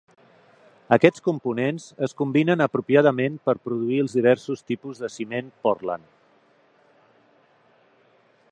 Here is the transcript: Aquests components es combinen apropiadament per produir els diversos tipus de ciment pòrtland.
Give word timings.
Aquests 0.95 1.21
components 1.25 1.83
es 2.07 2.15
combinen 2.21 2.65
apropiadament 2.65 3.35
per 3.49 3.55
produir 3.67 3.99
els 4.05 4.17
diversos 4.21 4.65
tipus 4.71 5.03
de 5.05 5.11
ciment 5.17 5.53
pòrtland. 5.67 6.09